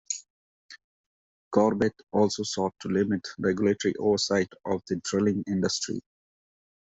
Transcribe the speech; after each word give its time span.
Corbett 1.53 1.93
also 2.11 2.41
sought 2.41 2.73
to 2.79 2.87
limit 2.87 3.21
regulatory 3.37 3.93
oversight 3.99 4.51
of 4.65 4.81
the 4.87 4.95
drilling 5.03 5.43
industry. 5.45 6.01